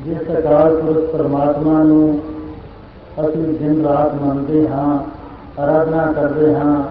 [0.00, 2.20] ਜਿਸ ਅਕਾਲ ਪੁਰਖ ਪਰਮਾਤਮਾ ਨੂੰ
[3.20, 5.04] ਅਸੀਂ ਦਿਨ ਰਾਤ ਮੰਨਦੇ ਹਾਂ
[5.62, 6.84] ਆਰਾਧਨਾ ਕਰਦੇ ਹਾਂ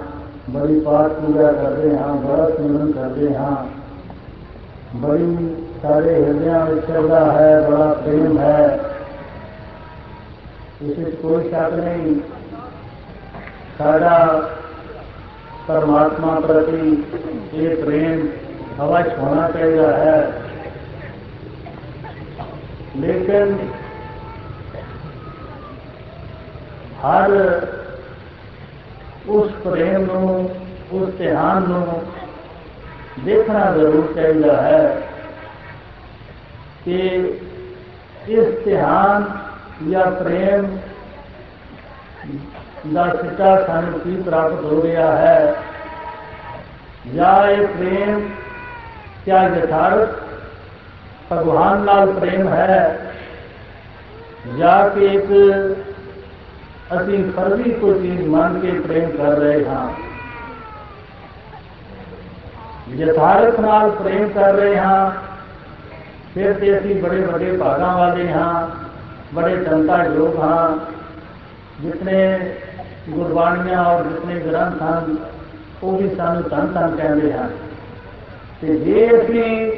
[0.50, 3.68] ਬੜੀ ਪਾਠ ਪੂਜਾ ਕਰਦੇ ਹਾਂ, ਬੜਾ ਸਿਮਰਨ ਕਰਦੇ ਹਾਂ।
[4.96, 8.80] ਬੜੀ ਸਾਰੇ ਹਿਰਦਿਆਂ ਵਿੱਚ ਸ਼ਰਧਾ ਹੈ, ਬੜਾ ਪ੍ਰੇਮ ਹੈ।
[10.82, 12.16] ਇਸ ਵਿੱਚ ਕੋਈ ਸ਼ੱਕ ਨਹੀਂ,
[13.78, 14.50] ਸਾਡਾ
[15.68, 17.04] ਪਰਮਾਤਮਾ ਪ੍ਰਤੀ
[17.54, 18.28] ਇਹ ਪ੍ਰੇਮ
[18.86, 20.32] ਅਵਸ਼ ਹੋਣਾ ਚਾਹੀਦਾ ਹੈ।
[22.98, 23.58] ਲੇਕਿਨ
[27.06, 27.32] ਹਰ
[29.28, 30.50] ਉਸ ਪ੍ਰੇਮ ਨੂੰ
[30.92, 32.02] ਉਸ ਧਿਆਨ ਨੂੰ
[33.26, 35.02] ਦੇਖਣਾ ਜ਼ਰੂਰ ਚਾਹੀਦਾ ਹੈ
[36.86, 36.98] ਕਿ
[38.28, 39.26] ਇਸ ਧਿਆਨ
[39.92, 40.78] ਜਾਂ ਪ੍ਰੇਮ
[42.94, 45.64] ਦਾ ਸਿੱਟਾ ਸਾਨੂੰ ਕੀ ਪ੍ਰਾਪਤ ਹੋ ਰਿਹਾ ਹੈ
[47.16, 48.28] ਜਾਂ ਇਹ ਪ੍ਰੇਮ
[49.26, 50.29] ਕਿਆ ਯਥਾਰਥ
[51.32, 53.00] ਭਗਵਾਨ ਨਾਲ ਪ੍ਰੇਮ ਹੈ।
[54.58, 55.28] ਜਾਂ ਕਿ ਇੱਕ
[56.98, 59.90] ਅਸੀਂ ਫਰਜ਼ੀ ਕੋਈ ਚੀਜ਼ ਮੰਨ ਕੇ ਪ੍ਰੇਮ ਕਰ ਰਹੇ ਹਾਂ।
[62.96, 65.12] ਯਥਾਰਥ ਨਾਲ ਪ੍ਰੇਮ ਕਰ ਰਹੇ ਹਾਂ,
[66.36, 68.68] ਫਿਰ ਤੇ ਅਸੀਂ ਬੜੇ ਵੱਡੇ ਭਾਗਾਂ ਵਾਲੇ ਹਾਂ,
[69.34, 70.78] ਬੜੇ ਸੰਤਾ ਯੋਗ ਹਾਂ।
[71.82, 72.52] ਜਿਤਨੇ
[73.10, 75.16] ਗੁਰਬਾਣੀਆਂ ਔਰ ਜਿਤਨੇ ਗ੍ਰੰਥ ਹਨ
[75.84, 77.50] ਉਹ ਵੀ ਸਾਨੂੰ ਧੰਨ ਧੰਨ ਕਹਿੰਦੇ ਹਨ।
[78.62, 79.72] ਤੇ ਜੇ ਅਸੀਂ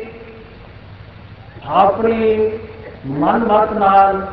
[1.65, 2.51] ਆਪਣੀ
[3.05, 4.27] ਮਨ ਮਤ ਨਾਲ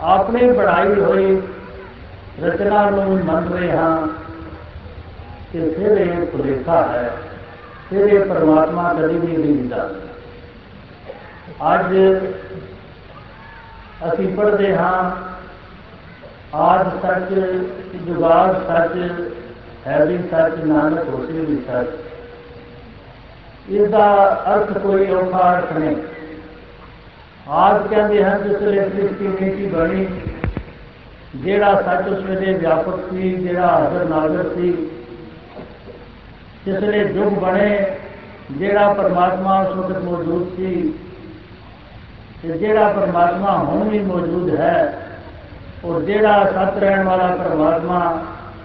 [0.00, 1.42] ਆਪਣੇ ਬਣਾਈ ਹੋਈ
[2.42, 4.06] ਰਚਨਾ ਨੂੰ ਮੰਨ ਰਹੇ ਹਾਂ
[5.52, 7.10] ਕਿ ਫਿਰ ਇਹ ਭੁਲੇਖਾ ਹੈ,
[7.90, 9.88] ਫਿਰ ਇਹ ਪਰਮਾਤਮਾ ਕਦੀ ਵੀ ਨਹੀਂ ਦਿੰਦਾ
[11.74, 11.94] ਅੱਜ
[14.08, 15.10] ਅਸੀਂ ਪੜ੍ਹਦੇ ਹਾਂ,
[16.54, 17.32] ਆਜ ਸੱਚ
[18.06, 18.96] ਜੁਗਾਦ ਸੱਚ
[19.86, 21.88] ਹੈ ਵੀ ਸੱਚ, ਨਾਨਕ ਹੋਸੀ ਵੀ ਸੱਚ।
[23.70, 24.06] ਇਹਦਾ
[24.54, 25.96] ਅਰਥ ਕੋਈ ਔਖਾ ਅਰਥ ਨਹੀਂ।
[27.46, 30.06] ਆਜ ਕਹਿੰਦੇ ਹਨ ਜਿਸ ਵੇਲੇ ਸ੍ਰਿਸ਼ਟੀ ਨੀਤੀ ਬਣੀ,
[31.34, 34.70] ਜਿਹੜਾ ਸੱਚ ਉਸ ਵੇਲੇ ਵਿਆਪਕ ਸੀ, ਜਿਹੜਾ ਹਾਜ਼ਰ ਨਾਜ਼ਰ ਸੀ,
[36.66, 37.96] ਜਿਸ ਵੇਲੇ ਯੁਗ ਬਣੇ,
[38.50, 40.92] ਜਿਹੜਾ ਪਰਮਾਤਮਾ ਉਸ ਵਕਤ ਮੌਜੂਦ ਸੀ
[42.42, 45.02] ਤੇ ਜਿਹੜਾ ਪਰਮਾਤਮਾ ਹੁਣ ਵੀ ਮੌਜੂਦ ਹੈ
[45.84, 48.22] ਔਰ ਜਿਹੜਾ ਸਤ ਰਹਿਣ ਵਾਲਾ ਪਰਮਾਤਮਾ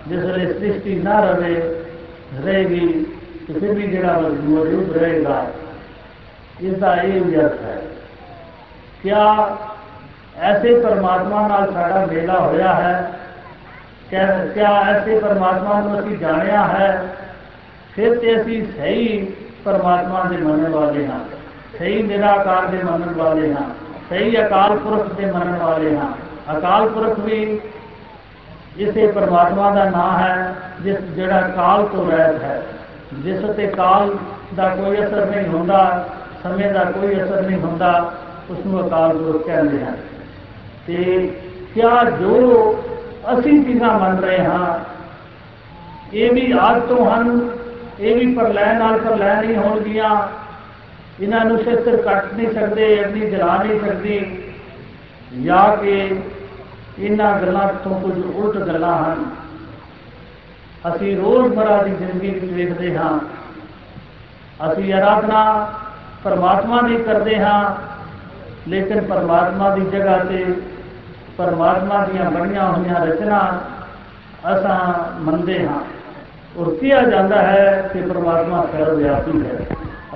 [0.08, 1.56] ਜਿਸ ਵੇਲੇ ਸ੍ਰਿਸ਼ਟੀ ਨਾ ਰਵੇ
[2.44, 3.06] ਰਹੇਗੀ,
[3.48, 4.18] ਤੇ ਫਿਰ ਵੀ ਜਿਹੜਾ
[9.04, 9.58] ਕਿਆ
[10.40, 13.12] ਐਸੇ ਪਰਮਾਤਮਾ ਨਾਲ ਸਾਡਾ ਮੇਲਾ ਹੋਇਆ ਹੈ।
[14.54, 17.16] ਕਿਆ ਐਸੇ ਪਰਮਾਤਮਾ ਨੂੰ ਅਸੀਂ ਜਾਣਿਆ ਹੈ।
[17.96, 19.34] ਫਿਰ ਤੇ ਅਸੀਂ ਸਹੀ
[19.66, 21.20] ਪਰਮਾਤਮਾ ਦੇ ਮੰਨਣ ਵਾਲੇ ਹਾਂ।
[21.80, 23.70] ਸਹੀ ਨਿਰਾਕਾਰ ਦੇ ਮੰਨਣ ਵਾਲੇ ਹਾਂ।
[24.10, 26.12] ਸਹੀ ਅਕਾਲ ਪੁਰਖ ਦੇ ਮੰਨਣ ਵਾਲੇ ਹਾਂ।
[26.58, 27.60] ਅਕਾਲ ਪੁਰਖ ਵੀ
[28.78, 32.64] ਇਸੇ ਪਰਮਾਤਮਾ ਦਾ ਨਾਮ ਹੈ, ਜਿਸ ਜਿਹੜਾ ਕਾਲ ਤੋਂ ਰਹਿਤ ਹੈ।
[33.14, 34.18] ਜਿਸ ਤੇ ਕਾਲ
[34.56, 36.06] ਦਾ ਕੋਈ ਅਸਰ ਨਹੀਂ ਹੁੰਦਾ,
[36.44, 38.14] ਸਮੇਂ ਦਾ ਕੋਈ ਅਸਰ ਨਹੀਂ ਹੁੰਦਾ।
[38.52, 39.98] ਉਸ ਨੂੰ ਅਕਾਲ ਪੁਰਖ ਕਹਿੰਦੇ ਹਨ।
[40.88, 41.32] ਤੇ
[41.76, 42.74] ਕਿਆ ਜੋ
[43.34, 44.80] ਅਸੀਂ ਚੀਜ਼ਾਂ ਮੰਨ ਰਹੇ ਹਾਂ,
[46.14, 47.50] ਇਹ ਵੀ ਆਜ ਤੋਂ ਹਨ,
[48.00, 50.28] ਇਹ ਵੀ ਪ੍ਰਲੈ ਨਾਲ ਪ੍ਰਲੈ ਨਹੀਂ ਹੋਣਗੀਆਂ।
[51.20, 54.44] ਇਹਨਾਂ ਨੂੰ ਸਿਰ ਕੱਟ ਨਹੀਂ ਸਕਦੇ ਅਗਨੀ ਜਲਾ ਨਹੀਂ ਸਕਦੀ।
[55.44, 56.16] ਜਾਂ ਕਿ
[57.00, 59.26] ਇਹਨਾਂ ਗੱਲਾਂ ਤੋਂ ਕੁਝ ਉਲਟ ਗੱਲਾਂ ਹਨ।
[60.88, 63.20] ਅਸੀਂ ਰੋਜ਼ਮਰਾ ਦੀ ਜ਼ਿੰਦਗੀ ਵਿੱਚ ਵੇਖਦੇ ਹਾਂ।
[64.72, 65.72] ਅਸੀਂ ਆਰਾਧਨਾ
[66.24, 67.76] ਪਰਮਾਤਮਾ ਦੀ ਕਰਦੇ ਹਾਂ।
[68.68, 70.56] ਲੇਕਿਨ ਪਰਮਾਤਮਾ ਦੀ ਜਗ੍ਹਾ ਤੇ
[71.38, 73.62] ਪਰਮਾਤਮਾ ਦੀਆਂ ਬਣੀਆਂ ਹੋਈਆਂ ਰਚਨਾ
[74.54, 75.80] ਅਸਾਂ ਮੰਨਦੇ ਹਾਂ।
[76.58, 79.66] ਔਰ ਕਿਹਾ ਜਾਂਦਾ ਹੈ ਕਿ ਪਰਮਾਤਮਾ ਸਰਵ-ਵਿਆਪੀ ਹੈ।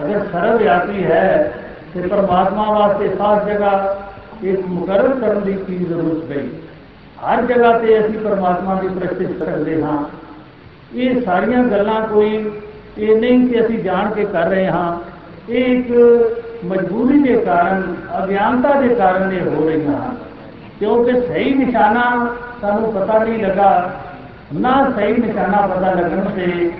[0.03, 1.53] ਅਗਰ ਸਰਵ-ਵਿਆਪੀ ਹੈ,
[1.93, 3.97] ਤੇ ਪਰਮਾਤਮਾ ਵਾਸਤੇ ਖਾਸ ਜਗ੍ਹਾ
[4.43, 6.47] ਇੱਕ ਮੁਕਰਰ ਕਰਨ ਦੀ ਕੀ ਜ਼ਰੂਰਤ ਪਈ?
[7.25, 10.05] ਹਰ ਜਗ੍ਹਾ ਤੇ ਅਸੀਂ ਪਰਮਾਤਮਾ ਦੀ ਪ੍ਰੈਕਟਿਸ ਕਰਦੇ ਹਾਂ।
[10.93, 12.51] ਇਹ ਸਾਰੀਆਂ ਗੱਲਾਂ ਕੋਈ
[12.97, 15.14] ਇਹ ਨਹੀਂ ਕਿ ਅਸੀਂ ਜਾਣ ਕੇ ਕਰ ਰਹੇ ਹਾਂ।
[15.49, 15.91] ਇੱਕ
[16.65, 20.15] ਮਜਬੂਰੀ ਦੇ ਕਾਰਨ, ਅਗਿਆਨਤਾ ਦੇ ਕਾਰਨ ਇਹ ਹੋ ਰਹੀਆਂ ਹਨ।
[20.79, 23.93] ਕਿਉਂਕਿ ਸਹੀ ਨਿਸ਼ਾਨਾ ਸਾਨੂੰ ਪਤਾ ਨਹੀਂ ਲੱਗਾ,
[24.53, 26.71] ਨਾ ਸਹੀ ਨਿਸ਼ਾਨਾ ਪਤਾ ਲੱਗਣ ਤੇ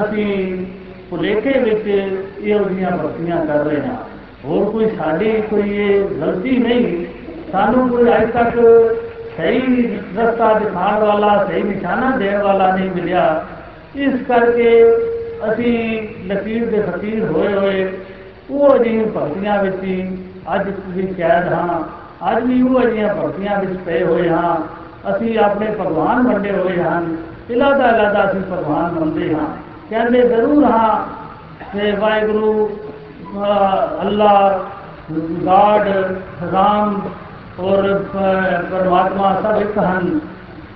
[0.00, 0.66] ਅਸੀਂ
[1.10, 1.86] ਭੁਲੇਖੇ ਵਿੱਚ
[2.40, 3.96] ਇਹੋ ਜਿਹੀਆਂ ਭਗਤੀਆਂ ਕਰ ਰਹੇ ਹਾਂ।
[4.44, 7.06] ਹੋਰ ਕੋਈ ਸਾਡੀ ਕੋਈ ਇਹ ਗਲਤੀ ਨਹੀਂ।
[7.52, 8.60] ਸਾਨੂੰ ਕੋਈ ਅਜੇ ਤੱਕ
[9.36, 9.86] ਸਹੀ
[10.16, 13.46] ਰਸਤਾ ਦਿਖਾਉਣ ਵਾਲਾ, ਸਹੀ ਨਿਸ਼ਾਨਾ ਦੇਣ ਵਾਲਾ ਨਹੀਂ ਮਿਲਿਆ।
[13.96, 14.84] ਇਸ ਕਰਕੇ
[15.48, 17.98] ਅਸੀਂ ਲਕੀਰ ਦੇ ਫਕੀਰ ਹੋਏ ਹੋਏ,
[18.50, 20.18] ਉਹ ਜਿਹੀਆਂ ਭਗਤੀਆਂ ਵਿੱਚ ਹੀ
[20.54, 21.82] ਅੱਜ ਵੀ ਕੈਦ ਹਾਂ।
[22.30, 24.56] ਅੱਜ ਵੀ ਉਹ ਜਿਹੀਆਂ ਭਗਤੀਆਂ ਵਿੱਚ ਪਏ ਹੋਏ ਹਾਂ।
[25.12, 27.16] ਅਸੀਂ ਆਪਣੇ ਭਗਵਾਨ ਮੰਨੇ ਹੋਏ ਹਨ।
[27.50, 29.46] ਇਲਾਦਾ ਇਲਾਦਾ ਅਸੀਂ ਭਗਵਾਨ ਮੰਨਦੇ ਹਾਂ।
[29.90, 31.06] ਕਹਿੰਦੇ ਜ਼ਰੂਰ ਹਾਂ
[31.72, 32.70] ਕਿ ਵਾਹਿਗੁਰੂ
[34.02, 34.64] ਅੱਲਾ,
[35.46, 35.88] ਗਾਡ,
[36.52, 37.00] ਰਾਮ
[37.60, 38.04] ਔਰ
[38.70, 40.20] ਪਰਮਾਤਮਾ ਸਭ ਇੱਕ ਹਨ।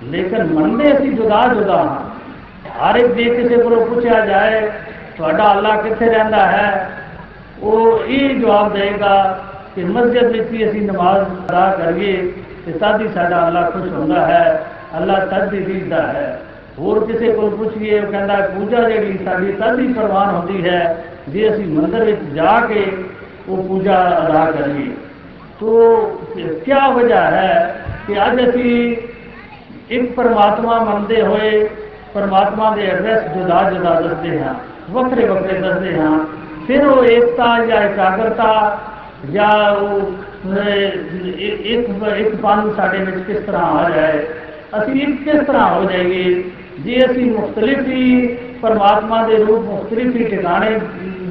[0.03, 2.06] ਲੇਕਿਨ ਮੰਨਦੇ ਅਸੀਂ ਜੁਦਾ ਜੁਦਾ ਹਾਂ।
[2.77, 4.71] ਹਰ ਇੱਕ ਜੇ ਕਿਸੇ ਕੋਲੋਂ ਪੁੱਛਿਆ ਜਾਏ,
[5.17, 6.89] ਤੁਹਾਡਾ ਅੱਲਾ ਕਿੱਥੇ ਰਹਿੰਦਾ ਹੈ?
[7.61, 9.43] ਉਹ ਇਹ ਜਵਾਬ ਦੇਗਾ
[9.75, 12.33] ਕਿ ਮਸਜਿਦ ਵਿੱਚ ਵੀ ਅਸੀਂ ਨਮਾਜ਼ ਅਦਾ ਕਰੀਏ
[12.65, 14.65] ਤੇ ਤਦ ਹੀ ਸਾਡਾ ਅੱਲਾ ਖੁਸ਼ ਹੁੰਦਾ ਹੈ,
[14.97, 16.41] ਅੱਲਾ ਤਦ ਹੀ ਰਿਝਦਾ ਹੈ।
[16.79, 21.49] ਹੋਰ ਕਿਸੇ ਕੋਲ ਪੁੱਛੀਏ, ਉਹ ਕਹਿੰਦਾ, ਪੂਜਾ ਜਿਹੜੀ ਸਾਡੀ ਤਦ ਹੀ ਪ੍ਰਵਾਨ ਹੁੰਦੀ ਹੈ, ਜੇ
[21.49, 22.97] ਅਸੀਂ ਮੰਦਰ ਵਿੱਚ ਜਾ ਕੇ
[23.49, 24.91] ਉਹ ਪੂਜਾ ਅਦਾ ਕਰੀਏ।
[25.59, 25.99] ਤੋ
[26.65, 28.97] ਕੀ ਵਜ੍ਹਾ ਹੈ ਕਿ ਅੱਜ ਅਸੀਂ
[29.89, 31.69] ਇੱਕ ਪਰਮਾਤਮਾ ਮੰਨਦੇ ਹੋਏ
[32.17, 34.53] ਪਰਮਾਤਮਾ ਦੇ ਐਡਰੈਸ ਜੁਦਾ ਜੁਦਾ ਦੱਸਦੇ ਹਾਂ,
[34.91, 36.19] ਵੱਖਰੇ ਵੱਖਰੇ ਦੱਸਦੇ ਹਾਂ।
[36.67, 38.53] ਫਿਰ ਉਹ ਏਕਤਾ ਜਾਂ ਇਕਾਗਰਤਾ
[39.31, 40.13] ਜਾਂ ਉਹ
[40.47, 44.25] ਇੱਕ ਇੱਕ ਪੰਨ ਸਾਡੇ ਵਿੱਚ ਕਿਸ ਤਰ੍ਹਾਂ ਆ ਜਾਏ,
[44.77, 46.43] ਅਸੀਂ ਇੱਕ ਕਿਸ ਤਰ੍ਹਾਂ ਹੋ ਜਾਈਏ?
[46.79, 48.27] ਜੇ ਅਸੀਂ ਮੁxtਲਿਫ ਹੀ
[48.61, 50.79] ਪਰਮਾਤਮਾ ਦੇ ਰੂਪ ਮੁxtਲਿਫ ਹੀ ਟਿਕਾਣੇ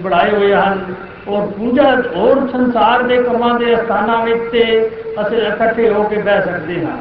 [0.03, 0.85] ਬਣਾਏ ਹੋਏ ਹਨ,
[1.29, 4.63] ਔਰ ਪੂਜਾ, ਹੋਰ ਸੰਸਾਰ ਦੇ ਕੰਮਾਂ ਦੇ ਸਥਾਨਾਂ ਵਿੱਚ ਤੇ
[5.21, 6.97] ਅਸੀਂ ਇਕੱਠੇ ਹੋ ਕੇ ਬਹਿ ਸਕਦੇ ਹਾਂ,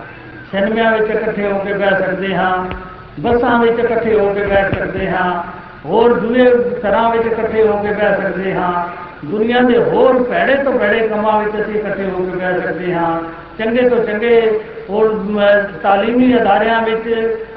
[0.51, 2.53] ਸਿਨੇਮਿਆਂ ਵਿੱਚ ਇਕੱਠੇ ਹੋ ਕੇ ਬਹਿ ਸਕਦੇ ਹਾਂ
[3.19, 5.43] ਬੱਸਾਂ ਵਿੱਚ ਇਕੱਠੇ ਹੋ ਕੇ ਬੈਠ ਸਕਦੇ ਹਾਂ,
[5.85, 6.45] ਹੋਰ ਦੂਏ
[6.81, 8.87] ਤਰ੍ਹਾਂ ਵਿੱਚ ਇਕੱਠੇ ਹੋ ਕੇ ਬਹਿ ਸਕਦੇ ਹਾਂ,
[9.25, 13.19] ਦੁਨੀਆ ਦੇ ਹੋਰ ਭੈੜੇ ਤੋਂ ਭੈੜੇ ਕੰਮਾਂ ਵਿੱਚ ਅਸੀਂ ਇਕੱਠੇ ਹੋ ਕੇ ਬਹਿ ਸਕਦੇ ਹਾਂ,
[13.59, 14.59] ਚੰਗੇ ਤੋਂ ਚੰਗੇ
[14.89, 15.15] ਹੋਰ
[15.83, 17.07] ਤਾਲੀਮੀ ਅਦਾਰਿਆਂ ਵਿੱਚ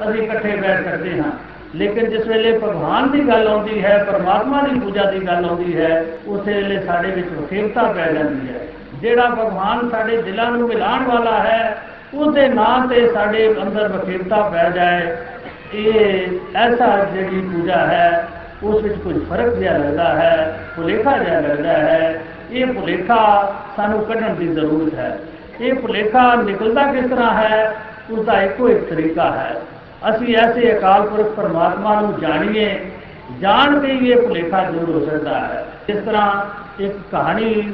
[0.09, 1.31] ਅਸੀਂ ਇਕੱਠੇ ਬੈਠ ਸਕਦੇ ਹਾਂ।
[1.75, 6.05] ਲੇਕਿਨ ਜਿਸ ਵੇਲੇ ਭਗਵਾਨ ਦੀ ਗੱਲ ਆਉਂਦੀ ਹੈ, ਪਰਮਾਤਮਾ ਦੀ ਪੂਜਾ ਦੀ ਗੱਲ ਆਉਂਦੀ ਹੈ,
[6.27, 8.67] ਉਸੇ ਵੇਲੇ ਸਾਡੇ ਵਿੱਚ ਵਖੇਰਤਾ ਪੈ ਜਾਂਦੀ ਹੈ।
[9.01, 11.77] ਜਿਹੜਾ ਭਗਵਾਨ ਸਾਡੇ ਦਿਲਾਂ ਨੂੰ ਮਿਲਾਉਣ ਵਾਲਾ ਹੈ
[12.13, 15.17] ਉਹਦੇ ਨਾਂ ਤੇ ਸਾਡੇ ਅੰਦਰ ਵਖੇਰਤਾ ਪੈ ਜਾਏ।
[15.73, 18.27] ਇਹ ਐਸਾ ਜਿਹੜੀ ਪੂਜਾ ਹੈ,
[18.63, 22.21] ਉਸ ਵਿੱਚ ਕੋਈ ਫ਼ਰਕ ਜਿਹਾ ਲੱਗਦਾ ਹੈ, ਭੁਲੇਖਾ ਜਿਹਾ ਲੱਗਦਾ ਹੈ।
[22.51, 25.19] ਇਹ ਭੁਲੇਖਾ ਸਾਨੂੰ ਕੱਢਣ ਦੀ ਜ਼ਰੂਰਤ ਹੈ।
[25.61, 27.73] ਇਹ ਭੁਲੇਖਾ ਨਿਕਲਦਾ ਕਿਸ ਤਰ੍ਹਾਂ ਹੈ?
[28.09, 29.61] ਉਸ ਦਾ ਇੱਕੋ ਇੱਕ ਤਰੀਕਾ ਹੈ।
[30.09, 32.79] ਅਸੀਂ ਐਸੇ ਅਕਾਲ ਪੁਰਖ ਪਰਮਾਤਮਾ ਨੂੰ ਜਾਣੀਏ,
[33.41, 36.45] ਜਾਣ ਕੇ ਹੀ ਇਹ ਭੁਲੇਖਾ ਦੂਰ ਹੋ ਸਕਦਾ ਹੈ। ਇਸ ਤਰ੍ਹਾਂ
[36.83, 37.73] ਇੱਕ ਕਹਾਣੀ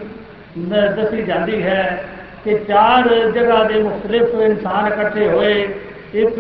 [0.58, 2.04] ਦੱਸੀ ਜਾਂਦੀ ਹੈ
[2.46, 5.68] ਕਿ ਚਾਰ ਜਗ੍ਹਾ ਦੇ ਮੁxtਲਿਫ ਇਨਸਾਨ ਇਕੱਠੇ ਹੋਏ।
[6.14, 6.36] ਇੱਕ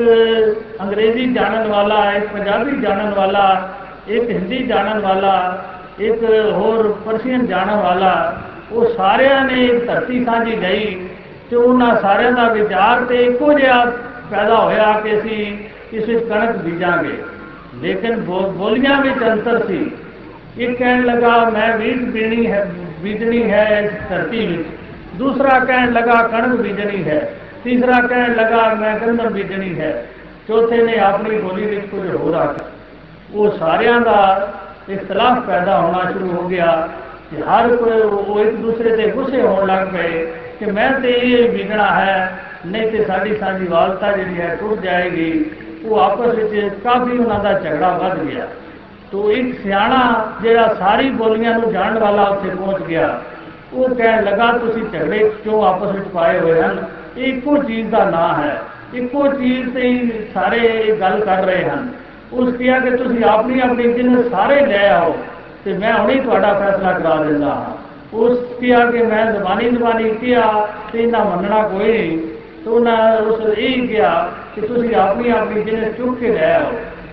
[0.81, 3.73] ਅੰਗਰੇਜ਼ੀ ਜਾਣਨ ਵਾਲਾ, ਇੱਕ ਪੰਜਾਬੀ ਜਾਣਨ ਵਾਲਾ,
[4.07, 5.65] ਇੱਕ ਹਿੰਦੀ ਜਾਣਨ ਵਾਲਾ,
[5.99, 8.41] ਇੱਕ ਹੋਰ ਪਰਸ਼ੀਅਨ ਜਾਣਨ ਵਾਲਾ,
[8.71, 11.07] ਉਹ ਸਾਰਿਆਂ ਨੇ ਧਰਤੀ ਸਾਂਝੀ ਲਈ
[11.49, 13.85] ਤੇ ਉਹਨਾਂ ਸਾਰਿਆਂ ਦਾ ਵਿਚਾਰ ਤੇ ਇੱਕੋ ਜਿਹਾ
[14.31, 15.57] ਪੈਦਾ ਹੋਇਆ ਕਿ ਅਸੀਂ
[15.93, 17.17] ਇਸ ਵਿੱਚ ਕਣਕ ਬੀਜਾਂਗੇ।
[17.81, 19.91] ਲੇਕਿਨ ਬੋਲੀਆਂ ਵਿੱਚ ਅੰਤਰ ਸੀ।
[20.57, 24.67] ਇੱਕ ਕਹਿਣ ਲੱਗਾ, ਮੈਂ ਵੀਟ ਬੀਣੀ ਹੈ, ਬੀਜਣੀ ਹੈ ਇਸ ਧਰਤੀ ਵਿੱਚ।
[25.17, 27.19] ਦੂਸਰਾ ਕਹਿਣ ਲੱਗਾ ਕਣਕ ਬੀਜਣੀ ਹੈ,
[27.63, 30.05] ਤੀਸਰਾ ਕਹਿਣ ਲੱਗਾ ਮੈਂ ਗੰਦਮ ਬੀਜਣੀ ਹੈ,
[30.47, 32.65] ਚੌਥੇ ਨੇ ਆਪਣੀ ਬੋਲੀ ਵਿੱਚ ਕੁਝ ਹੋਰ ਆਖਿਆ।
[33.33, 34.51] ਉਹ ਸਾਰਿਆਂ ਦਾ
[34.89, 36.87] ਇਖਤਲਾਫ ਪੈਦਾ ਹੋਣਾ ਸ਼ੁਰੂ ਹੋ ਗਿਆ
[37.29, 40.25] ਕਿ ਹਰ ਕੋਈ ਉਹ ਇੱਕ ਦੂਸਰੇ ਤੇ ਗੁੱਸੇ ਹੋਣ ਲੱਗ ਪਏ
[40.59, 45.45] ਕਿ ਮੈਂ ਤੇ ਇਹ ਬੀਜਣਾ ਹੈ, ਨਹੀਂ ਤੇ ਸਾਡੀ ਸਾਂਝੀ ਵਾਲਤਾ ਜਿਹੜੀ ਹੈ ਟੁੱਟ ਜਾਏਗੀ,
[45.85, 48.47] ਉਹ ਆਪਸ ਵਿੱਚ ਕਾਫੀ ਉਹਨਾਂ ਦਾ ਝਗੜਾ ਵੱਧ ਗਿਆ।
[49.11, 49.99] ਤੋ ਇੱਕ ਸਿਆਣਾ
[50.41, 53.07] ਜਿਹੜਾ ਸਾਰੀ ਬੋਲੀਆਂ ਨੂੰ ਜਾਣਨ ਵਾਲਾ ਉੱਥੇ ਪਹੁੰਚ ਗਿਆ।
[53.75, 56.85] ਉਹ ਕਹਿਣ ਲੱਗਾ, ਤੁਸੀਂ ਝਗੜੇ ਕਿਉਂ ਆਪਸ ਵਿੱਚ ਪਾਏ ਹੋਏ ਹਨ?
[57.17, 58.61] ਇਹ ਇੱਕੋ ਚੀਜ਼ ਦਾ ਨਾਂ ਹੈ।
[58.93, 61.89] ਇੱਕੋ ਚੀਜ਼ ਤੇ ਹੀ ਸਾਰੇ ਗੱਲ ਕਰ ਰਹੇ ਹਨ।
[62.33, 65.17] ਉਸ ਕਿਹਾ ਕਿ ਤੁਸੀਂ ਆਪਣੀ ਆਪਣੀ ਜਿੰਨ ਸਾਰੇ ਲੈ ਆਓ
[65.65, 70.67] ਤੇ ਮੈਂ ਹੁਣੇ ਤੁਹਾਡਾ ਫੈਸਲਾ ਕਰਾ ਦਿੰਦਾ ਹਾਂ। ਉਸ ਕਿਹਾ ਕਿ ਮੈਂ ਜ਼ਬਾਨੀ ਜ਼ਬਾਨੀ ਕਿਹਾ
[70.93, 72.19] ਤੇ ਇਹਨਾਂ ਮੰਨਣਾ ਕੋਈ ਨਹੀਂ।
[72.63, 76.71] ਤੇ ਉਹਨਾਂ ਉਸ ਇਹ ਕਿਹਾ ਕਿ ਤੁਸੀਂ ਆਪਣੀ ਆਪਣੀ ਜਿੰਨ ਚੁੱਕ ਕੇ ਲੈ ਆਓ।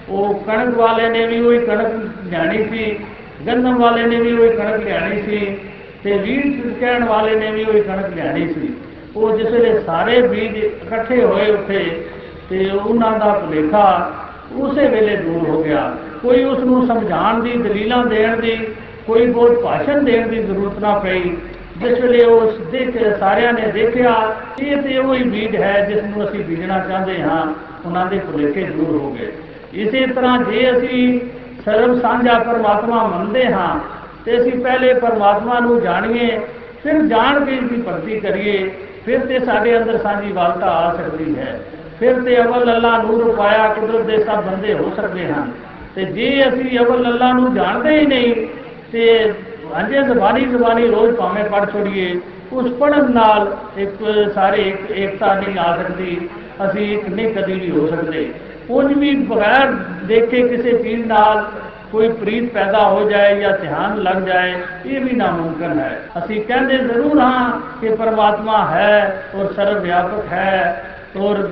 [0.08, 2.99] ਉਹ ਕਣਕ ਵਾਲੇ ਨੇ ਵੀ ਉਹੀ ਕਣਕ ਲਿਆਣੀ ਸੀ
[3.47, 5.58] ਗੰਦਮ ਵਾਲੇ ਨੇ ਵੀ ਉਹੀ ਕਣਕ ਲਿਆਣੀ ਸੀ।
[6.04, 8.75] ਤੇ ਵੀਰ ਕਹਿਣ ਵਾਲੇ ਨੇ ਵੀ ਉਹੀ ਕਣਕ ਲਿਆਣੀ ਸੀ।
[9.16, 12.04] ਉਹ ਜਿਸ ਵੇਲੇ ਸਾਰੇ ਬੀਜ ਇਕੱਠੇ ਹੋਏ ਉੱਥੇ
[12.50, 14.12] ਤੇ ਉਹਨਾਂ ਦਾ ਭੁਲੇਖਾ
[14.52, 18.66] ਉਸੇ ਵੇਲੇ ਦੂਰ ਹੋ ਗਿਆ। ਕੋਈ ਉਸ ਨੂੰ ਸਮਝਾਉਣ ਦੀ, ਦਲੀਲਾਂ ਦੇਣ ਦੀ,
[19.06, 21.37] ਕੋਈ ਬਹੁਤ ਭਾਸ਼ਣ ਦੇਣ ਦੀ ਜ਼ਰੂਰਤ ਨਾ ਪਈ।
[21.78, 26.44] ਜਿਸ ਵੇਲੇ ਉਸ ਦੇਖ ਸਾਰਿਆਂ ਨੇ ਦੇਖਿਆ, ਇਹ ਤੇ ਉਹੀ ਬੀਜ ਹੈ ਜਿਸ ਨੂੰ ਅਸੀਂ
[26.44, 27.55] ਬੀਜਣਾ ਚਾਹੁੰਦੇ ਹਾਂ।
[27.86, 29.32] ਉਹਨਾਂ ਦੇ ਭੁਲੇਖੇ ਦੂਰ ਹੋ ਗਏ।
[29.74, 31.20] ਇਸੇ ਤਰ੍ਹਾਂ ਜੇ ਅਸੀਂ
[31.65, 33.81] ਸਰਬ ਸਾਂਝਾ ਪਰਮਾਤਮਾ ਮੰਨਦੇ ਹਾਂ
[34.24, 36.41] ਤੇ ਅਸੀਂ ਪਹਿਲੇ ਪਰਮਾਤਮਾ ਨੂੰ ਜਾਣੀਏ,
[36.82, 38.70] ਫਿਰ ਜਾਣ ਕੇ ਇਸ ਦੀ ਭਗਤੀ ਕਰੀਏ,
[39.06, 41.60] ਫਿਰ ਤੇ ਸਾਡੇ ਅੰਦਰ ਸਾਂਝੀ ਵਾਲਤਾ ਆ ਸਕਦੀ ਹੈ।
[42.00, 45.52] ਫਿਰ ਤੇ ਅਵਲ ਅੱਲਾ ਨੂਰ ਪਾਇਆ ਕੁਦਰਤ ਦੇ ਸਭ ਬੰਦੇ ਹੋ ਸਕਦੇ ਹਨ।
[45.96, 48.46] ਤੇ ਜੇ ਅਸੀਂ ਅਵਲ ਅੱਲਾ ਨੂੰ ਜਾਣਦੇ ਹੀ ਨਹੀਂ,
[48.93, 49.32] ਤੇ
[49.76, 52.20] ਅੰਜੇ ਜ਼ਬਾਨੀ ਜ਼ਬਾਨੀ ਰੋਜ਼ ਭਾਵੇਂ ਪੜ ਛੋੜੀਏ,
[52.52, 56.29] ਉਸ ਪੜਨ ਨਾਲ ਇੱਕ ਸਾਰੇ ਇੱਕ ਏਕਤਾ ਨਹੀਂ ਆ ਸਕਦੀ,
[56.67, 58.31] ਅਸੀਂ ਇੱਕ ਨਹੀਂ ਕਦੀ ਵੀ ਹੋ ਸਕਦੇ।
[58.69, 59.72] ਕੁਝ ਵੀ ਬਗੈਰ
[60.06, 61.44] ਦੇਖੇ ਕਿਸੇ ਚੀਜ਼ ਨਾਲ
[61.92, 64.52] ਕੋਈ ਪ੍ਰੀਤ ਪੈਦਾ ਹੋ ਜਾਏ ਜਾਂ ਧਿਆਨ ਲੱਗ ਜਾਏ,
[64.86, 67.50] ਇਹ ਵੀ ਨਾਮੁਮਕਨ ਹੈ। ਅਸੀਂ ਕਹਿੰਦੇ ਜ਼ਰੂਰ ਹਾਂ
[67.81, 70.84] ਕਿ ਪਰਮਾਤਮਾ ਹੈ ਔਰ ਸਰਵ ਵਿਆਪਕ ਹੈ
[71.16, 71.42] ਔਰ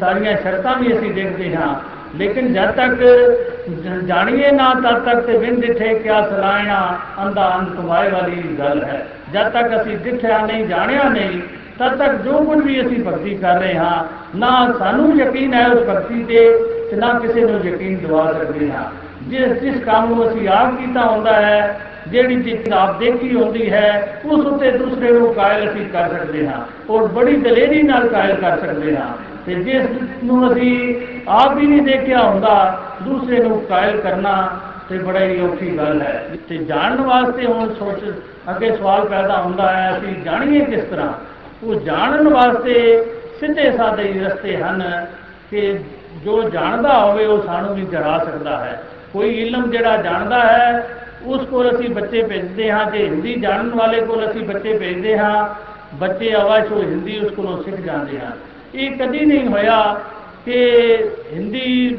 [0.00, 1.74] ਸਾਰੀਆਂ ਸ਼ਰਤਾਂ ਵੀ ਅਸੀਂ ਦੇਖਦੇ ਹਾਂ।
[2.18, 3.02] ਲੇਕਿਨ ਜਦ ਤੱਕ
[4.06, 9.06] ਜਾਣੀਏ ਨਾ, ਤਦ ਤੱਕ ਤੇ ਬਿਨ ਦਿਠੇ ਕਿਆ ਸਲਾਇਣਾ ਅੰਧਾ ਅੰਧ ਕਮਾਏ ਵਾਲੀ ਗੱਲ ਹੈ।
[9.34, 11.40] ਜਦ ਤੱਕ ਅਸੀਂ ਦਿਖਿਆ ਨਹੀਂ, ਜਾਣਿਆ ਨਹੀਂ,
[11.78, 14.04] ਤਦ ਤੱਕ ਜੋ ਕੁਝ ਵੀ ਅਸੀਂ ਭਗਤੀ ਕਰ ਰਹੇ ਹਾਂ,
[14.38, 16.58] ਨਾ ਸਾਨੂੰ ਯਕੀਨ ਹੈ ਉਸ ਭਗਤੀ ਤੇ
[16.90, 18.84] ਤੇ ਨਾ ਕਿਸੇ ਨੂੰ ਯਕੀਨ ਦਿਵਾ ਸਕਦੇ ਹਾਂ।
[19.28, 24.20] ਜਿਸ ਜਿਸ ਕੰਮ ਨੂੰ ਅਸੀਂ ਆਪ ਕੀਤਾ ਹੁੰਦਾ ਹੈ, ਜਿਹੜੀ ਚੀਜ਼ ਆਪ ਦੇਖੀ ਹੁੰਦੀ ਹੈ,
[24.24, 28.58] ਉਸ ਉੱਤੇ ਦੂਸਰੇ ਨੂੰ ਕਾਇਲ ਅਸੀਂ ਕਰ ਸਕਦੇ ਹਾਂ। ਔਰ ਬੜੀ ਦਲੇਰੀ ਨਾਲ ਕਾਇਲ ਕਰ
[28.60, 29.08] ਸਕਦੇ ਹਾਂ।
[29.46, 29.86] ਤੇ ਜਿਸ
[30.24, 30.94] ਨੂੰ ਅਸੀਂ
[31.28, 36.30] ਆਪ ਹੀ ਨਹੀਂ ਦੇਖਿਆ ਹੁੰਦਾ, ਦੂਸਰੇ ਨੂੰ ਕਾਇਲ ਕਰਨਾ ਤੇ ਬੜਾ ਹੀ ਔਖੀ ਗੱਲ ਹੈ।
[36.48, 38.14] ਤੇ ਜਾਣਨ ਵਾਸਤੇ ਹੁਣ ਸੋਚ,
[38.50, 41.12] ਅੱਗੇ ਸਵਾਲ ਪੈਦਾ ਹੁੰਦਾ ਹੈ, ਅਸੀਂ ਜਾਣੀਏ ਕਿਸ ਤਰ੍ਹਾਂ?
[41.62, 43.04] ਉਹ ਜਾਣਨ ਵਾਸਤੇ
[43.40, 45.06] ਸਿੱਧੇ ਸਾਦੇ ਹੀ ਰਸਤੇ ਹਨ
[45.50, 45.78] ਕਿ
[46.24, 50.88] ਜੋ ਜਾਣਦਾ ਹੋਵੇ ਉਹ ਸਾਨੂੰ ਵੀ ਜਰਾ ਸਕਦਾ ਹੈ। ਕੋਈ ਇਲਮ ਜਿਹੜਾ ਜਾਣਦਾ ਹੈ,
[51.26, 55.48] ਉਸ ਕੋਲ ਅਸੀਂ ਬੱਚੇ ਭੇਜਦੇ ਹਾਂ ਜੇ ਹਿੰਦੀ ਜਾਣਨ ਵਾਲੇ ਕੋਲ ਅਸੀਂ ਬੱਚੇ ਭੇਜਦੇ ਹਾਂ।
[55.94, 58.32] ਬੱਚੇ ਅਵਸ਼ ਉਹ ਹਿੰਦੀ ਉਸ ਕੋਲੋਂ ਸਿੱਖ ਜਾਂਦੇ ਹਨ।
[58.74, 60.00] ਇਹ ਕਦੀ ਨਹੀਂ ਹੋਇਆ
[60.44, 60.74] ਕਿ
[61.32, 61.98] ਹਿੰਦੀ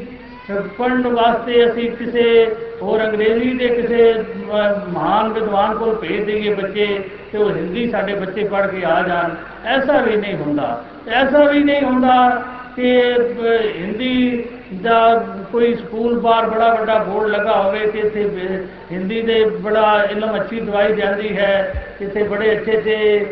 [0.78, 7.08] ਪੜ੍ਹਨ ਵਾਸਤੇ ਅਸੀਂ ਕਿਸੇ ਹੋਰ ਅੰਗਰੇਜ਼ੀ ਦੇ ਕਿਸੇ ਅਹ, ਮਹਾਨ ਵਿਦਵਾਨ ਕੋਲ ਭੇਜ ਦਈਏ ਬੱਚੇ
[7.32, 9.34] ਤੇ ਉਹ ਹਿੰਦੀ ਸਾਡੇ ਬੱਚੇ ਪੜ੍ਹ ਕੇ ਆ ਜਾਣ।
[9.64, 12.42] ਐਸਾ ਵੀ ਨਹੀਂ ਹੁੰਦਾ। ਐਸਾ ਵੀ ਨਹੀਂ ਹੁੰਦਾ
[12.76, 18.66] ਕਿ ਅਹ, ਹਿੰਦੀ ਦਾ ਕੋਈ ਸਕੂਲ ਬਾਹਰ ਬੜਾ ਵੱਡਾ ਬੋਰਡ ਲੱਗਾ ਹੋਵੇ ਕਿ ਇੱਥੇ ਬ-
[18.92, 23.26] ਹਿੰਦੀ ਦੇ ਬੜਾ ਇਲਮ ਅੱਛੀ ਦਵਾਈ ਜਾਂਦੀ ਹੈ, ਇੱਥੇ ਬੜੇ ਅੱਛੇ ਤੇ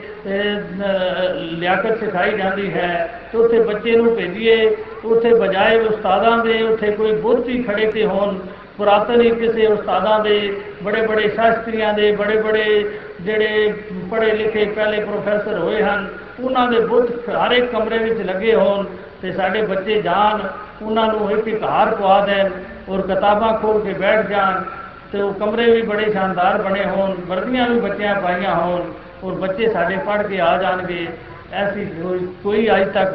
[1.34, 7.12] ਲਿਆਕਤ ਸਿਖਾਈ ਜਾਂਦੀ ਹੈ, ਤੇ ਉੱਥੇ ਬੱਚੇ ਨੂੰ ਭੇਜੀਏ, ਉੱਥੇ ਬਜਾਏ ਉਸਤਾਦਾਂ ਦੇ, ਉੱਥੇ ਕੋਈ
[7.12, 8.38] ਬੁੱਧ ਹੀ ਖੜੇ ਤੇ ਹੋਣ,
[8.76, 13.74] ਪੁਰਾਤਨ ਹੀ ਕਿਸੇ ਉਸਤਾਦਾਂ ਦੇ, ਬੜੇ ਬੜੇ ਸ਼ਾਸਤਰੀਆਂ ਦੇ, ਬੜੇ ਬੜੇ ਜਿਹੜੇ
[14.10, 16.08] ਪੜ੍ਹੇ ਲਿਖੇ ਪਹਿਲੇ ਪ੍ਰੋਫੈਸਰ ਹੋਏ ਹਨ,
[16.40, 18.84] ਉਹਨਾਂ ਦੇ ਬੁੱਧ ਹਰ ਇੱਕ ਕਮਰੇ ਵਿੱਚ ਲੱਗੇ ਹੋਣ
[19.22, 20.40] ਤੇ ਸਾਡੇ ਬੱਚੇ ਜਾਣ,
[20.82, 22.50] ਉਹਨਾਂ ਨੂੰ ਇੱਕ ਇੱਕ ਹਾਰ ਪਵਾ ਦੇਣ
[22.88, 24.62] ਔਰ ਕਿਤਾਬਾਂ ਖੋਲ ਕੇ ਬੈਠ ਜਾਣ
[25.12, 28.92] ਤੇ ਉਹ ਕਮਰੇ ਵੀ ਬੜੇ ਸ਼ਾਨਦਾਰ ਬਣੇ ਹੋਣ, ਵਰਦੀਆਂ ਵੀ ਬੱਚਿਆਂ ਪਾਈਆਂ ਹੋਣ
[29.24, 31.08] ਔਰ ਬੱਚੇ ਸਾਡੇ ਪੜ੍ਹ ਕੇ ਆ ਜਾਣਗੇ।
[31.52, 33.14] ਐਸੀ ਕੋਈ- ਕੋਈ ਅੱਜ ਤੱਕ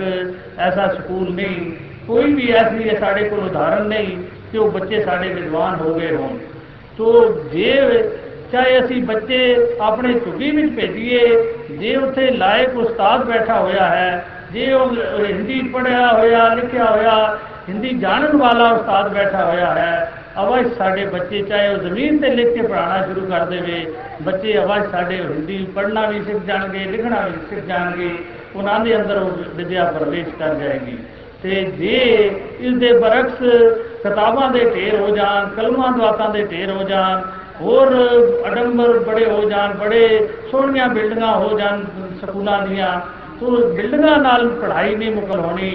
[0.59, 1.71] ਐਸਾ ਸਕੂਲ ਨਹੀਂ।
[2.07, 6.37] ਕੋਈ ਵੀ ਐਸੀ ਸਾਡੇ ਕੋਲ ਉਦਾਹਰਨ ਨਹੀਂ ਕਿ ਉਹ ਬੱਚੇ ਸਾਡੇ ਵਿਦਵਾਨ ਹੋ ਗਏ ਹੋਣ।
[6.97, 7.81] ਤੋ ਜੇ
[8.51, 14.73] ਚਾਹੇ ਅਸੀਂ ਬੱਚੇ ਆਪਣੇ ਝੁੱਗੀ ਵਿੱਚ ਭੇਜੀਏ, ਜੇ ਉੱਥੇ ਲਾਇਕ ਉਸਤਾਦ ਬੈਠਾ ਹੋਇਆ ਹੈ, ਜੇ
[14.73, 17.37] ਉਹ ਹਿੰਦੀ ਪੜ੍ਹਿਆ ਹੋਇਆ, ਲਿਖਿਆ ਹੋਇਆ,
[17.69, 22.53] ਹਿੰਦੀ ਜਾਣਨ ਵਾਲਾ ਉਸਤਾਦ ਬੈਠਾ ਹੋਇਆ ਹੈ ਅਵਸ਼ ਸਾਡੇ ਬੱਚੇ ਚਾਹੇ ਉਹ ਜ਼ਮੀਨ ਤੇ ਲਿਖ
[22.53, 23.85] ਕੇ ਪੜ੍ਹਾਉਣਾ ਸ਼ੁਰੂ ਕਰ ਦੇਵੇ,
[24.21, 28.09] ਬੱਚੇ ਅਵਸ਼ ਸਾਡੇ ਹਿੰਦੀ ਪੜ੍ਹਨਾ ਵੀ ਸਿੱਖ ਜਾਣਗੇ, ਲਿਖਣਾ ਵੀ ਸਿੱਖ ਜਾਣਗੇ,
[28.55, 30.97] ਉਹਨਾਂ ਦੇ ਅੰਦਰ ਉਹ ਵਿਦਿਆ ਪ੍ਰਵੇਸ਼ ਕਰ ਜਾਏਗੀ।
[31.43, 31.97] ਤੇ ਜੇ
[32.59, 33.43] ਇਸ ਦੇ ਬਰਕਸ
[34.03, 37.21] ਕਿਤਾਬਾਂ ਦੇ ਢੇਰ ਹੋ ਜਾਣ, ਕਲਮਾਂ, ਦੁਆਤਾਂ ਦੇ ਢੇਰ ਹੋ ਜਾਣ
[37.61, 37.89] ਹੋਰ
[38.47, 41.83] ਅਡੰਬਰ ਬੜੇ ਹੋ ਜਾਣ, ਬੜੇ ਸੋਹਣੀਆਂ ਬਿਲਡਿੰਗਾਂ ਹੋ ਜਾਣ,
[42.21, 42.99] ਸਕੂਲਾਂ ਦੀਆਂ,
[43.39, 45.69] ਤੋ ਬਿਲਡਿੰਗਾਂ ਨਾਲ ਪੜ੍ਹਾਈ ਨਹੀਂ ਮੁਕਲ ਹੋਣੀ,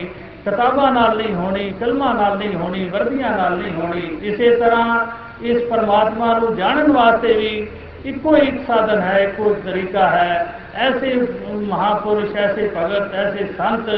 [0.45, 5.07] ਕਿਤਾਬਾਂ ਨਾਲ ਨਹੀਂ ਹੋਣੀ ਕਲਮਾਂ ਨਾਲ ਨਹੀਂ ਹੋਣੀ, ਵਰਦੀਆਂ ਨਾਲ ਨਹੀਂ ਹੋਣੀ। ਇਸੇ ਤਰ੍ਹਾਂ
[5.43, 7.69] ਇਸ ਪਰਮਾਤਮਾ ਨੂੰ ਜਾਣਨ ਵਾਸਤੇ ਵੀ
[8.05, 11.15] ਇੱਕੋ ਇੱਕ ਸਾਧਨ ਹੈ, ਇੱਕੋ ਇੱਕ ਤਰੀਕਾ ਹੈ। ਐਸੇ
[11.53, 13.91] ਮਹਾਪੁਰਸ਼, ਐਸੇ ਭਗਤ, ਐਸੇ ਸੰਤ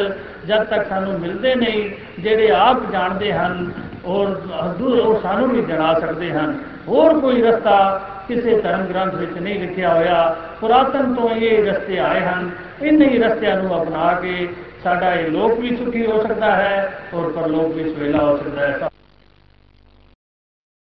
[0.47, 3.73] ਜਦ ਤੱਕ ਸਾਨੂੰ ਮਿਲਦੇ ਨਹੀਂ, ਜਿਹੜੇ ਆਪ ਜਾਣਦੇ ਹਨ,
[4.07, 7.78] ਔਰ ਹਜ਼ੂਰ ਉਹ ਸਾਨੂੰ ਵੀ ਜਣਾ ਸਕਦੇ ਹਨ। ਹੋਰ ਕੋਈ ਰਸਤਾ
[8.28, 12.50] ਕਿਸੇ ਧਰਮ ਗ੍ਰੰਥ ਵਿੱਚ ਨਹੀਂ ਲਿਖਿਆ ਹੋਇਆ ਪੁਰਾਤਨ ਤੋਂ ਇਹ ਰਸਤੇ ਆਏ ਹਨ
[12.83, 14.49] ਇਨ੍ਹਾਂ ਹੀ ਰਸਤਿਆਂ ਨੂੰ ਅਪਣਾ ਕੇ
[14.85, 18.88] ਸਾਡਾ ਇਹ ਲੋਕ ਵੀ ਸੁਖੀ ਹੋ ਸਕਦਾ ਹੈ ਔਰ ਪਰਲੋਕ ਵੀ ਸਵੇਲਾ ਹੋ ਸਕਦਾ ਹੈ